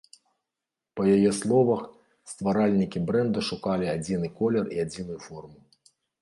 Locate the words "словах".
1.39-1.83